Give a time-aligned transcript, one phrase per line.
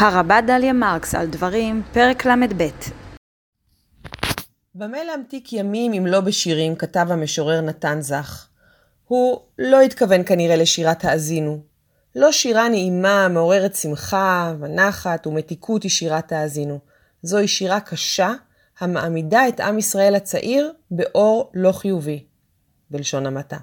[0.00, 2.68] הרבה דליה מרקס על דברים, פרק ל"ב.
[4.74, 8.48] במה להמתיק ימים אם לא בשירים, כתב המשורר נתן זך.
[9.04, 11.60] הוא לא התכוון כנראה לשירת האזינו.
[12.16, 16.78] לא שירה נעימה, מעוררת שמחה ונחת ומתיקות היא שירת האזינו.
[17.22, 18.32] זוהי שירה קשה,
[18.78, 22.24] המעמידה את עם ישראל הצעיר באור לא חיובי,
[22.90, 23.58] בלשון המעטה.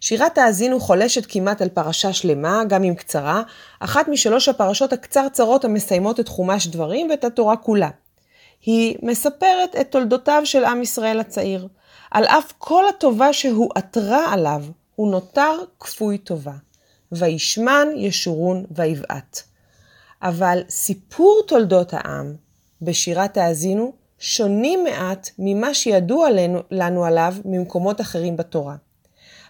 [0.00, 3.42] שירת האזינו חולשת כמעט על פרשה שלמה, גם אם קצרה,
[3.80, 7.90] אחת משלוש הפרשות הקצרצרות המסיימות את חומש דברים ואת התורה כולה.
[8.62, 11.68] היא מספרת את תולדותיו של עם ישראל הצעיר.
[12.10, 14.62] על אף כל הטובה שהועטרה עליו,
[14.94, 16.52] הוא נותר כפוי טובה.
[17.12, 19.40] וישמן ישורון ויבעט.
[20.22, 22.34] אבל סיפור תולדות העם
[22.82, 28.76] בשירת האזינו שונים מעט ממה שידוע לנו, לנו עליו ממקומות אחרים בתורה.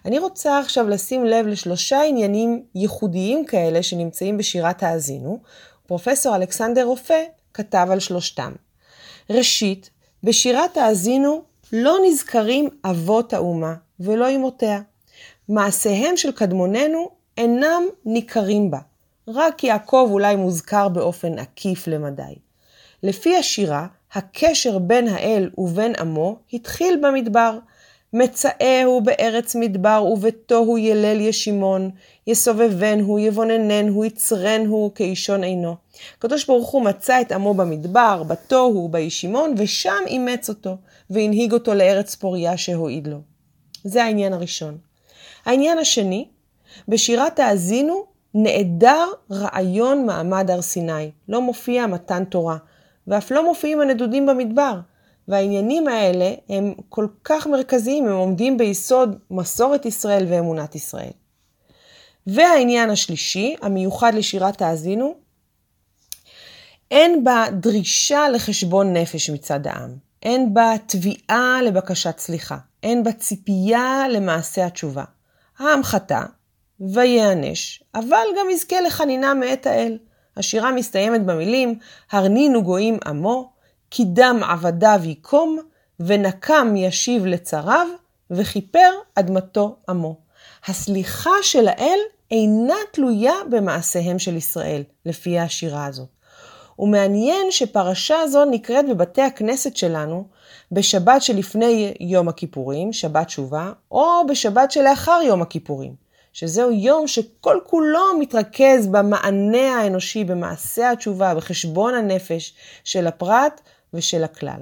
[0.05, 5.39] אני רוצה עכשיו לשים לב לשלושה עניינים ייחודיים כאלה שנמצאים בשירת האזינו.
[5.87, 8.51] פרופסור אלכסנדר רופא כתב על שלושתם.
[9.29, 9.89] ראשית,
[10.23, 14.81] בשירת האזינו לא נזכרים אבות האומה ולא אמותיה.
[15.49, 18.79] מעשיהם של קדמוננו אינם ניכרים בה.
[19.27, 22.35] רק יעקב אולי מוזכר באופן עקיף למדי.
[23.03, 27.59] לפי השירה, הקשר בין האל ובין עמו התחיל במדבר,
[28.13, 31.89] מצאהו בארץ מדבר, ובתוהו ילל ישימון,
[32.27, 35.75] יסובבנו, יבונננו, יצרנו, כאישון עינו.
[36.17, 40.77] הקדוש ברוך הוא מצא את עמו במדבר, בתוהו, בישימון, ושם אימץ אותו,
[41.09, 43.17] והנהיג אותו לארץ פוריה שהועיד לו.
[43.83, 44.77] זה העניין הראשון.
[45.45, 46.27] העניין השני,
[46.87, 51.11] בשירת האזינו נעדר רעיון מעמד הר סיני.
[51.29, 52.57] לא מופיע מתן תורה,
[53.07, 54.79] ואף לא מופיעים הנדודים במדבר.
[55.27, 61.11] והעניינים האלה הם כל כך מרכזיים, הם עומדים ביסוד מסורת ישראל ואמונת ישראל.
[62.27, 65.15] והעניין השלישי, המיוחד לשירת האזינו,
[66.91, 74.05] אין בה דרישה לחשבון נפש מצד העם, אין בה תביעה לבקשת סליחה, אין בה ציפייה
[74.09, 75.03] למעשה התשובה.
[75.59, 76.21] העם חטא
[76.79, 79.97] ויענש, אבל גם יזכה לחנינה מאת האל.
[80.37, 81.79] השירה מסתיימת במילים,
[82.11, 83.54] הרנינו גויים עמו,
[83.95, 85.59] כי דם עבדיו יקום,
[85.99, 87.87] ונקם ישיב לצריו,
[88.31, 90.15] וכיפר אדמתו עמו.
[90.67, 91.99] הסליחה של האל
[92.31, 96.07] אינה תלויה במעשיהם של ישראל, לפי השירה הזאת.
[96.79, 100.27] ומעניין שפרשה זו נקראת בבתי הכנסת שלנו
[100.71, 105.93] בשבת שלפני יום הכיפורים, שבת תשובה, או בשבת שלאחר יום הכיפורים,
[106.33, 112.53] שזהו יום שכל כולו מתרכז במענה האנושי, במעשה התשובה, בחשבון הנפש
[112.83, 113.61] של הפרט
[113.95, 114.59] ושל הכלל.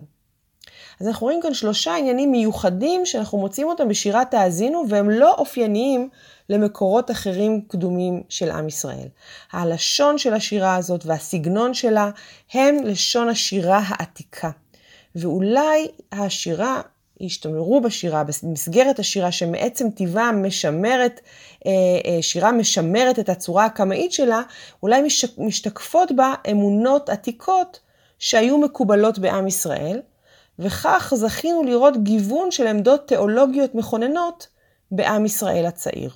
[1.01, 6.09] אז אנחנו רואים כאן שלושה עניינים מיוחדים שאנחנו מוצאים אותם בשירת האזינו והם לא אופייניים
[6.49, 9.07] למקורות אחרים קדומים של עם ישראל.
[9.51, 12.09] הלשון של השירה הזאת והסגנון שלה
[12.53, 14.49] הם לשון השירה העתיקה.
[15.15, 16.81] ואולי השירה,
[17.21, 21.21] השתמרו בשירה, במסגרת השירה שמעצם טבעה משמרת,
[21.65, 21.71] אה,
[22.05, 24.41] אה, שירה משמרת את הצורה הקמאית שלה,
[24.83, 25.01] אולי
[25.37, 27.79] משתקפות בה אמונות עתיקות
[28.23, 30.01] שהיו מקובלות בעם ישראל,
[30.59, 34.47] וכך זכינו לראות גיוון של עמדות תיאולוגיות מכוננות
[34.91, 36.11] בעם ישראל הצעיר.